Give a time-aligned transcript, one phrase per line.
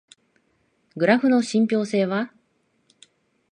[0.97, 2.33] グラフの信憑性は？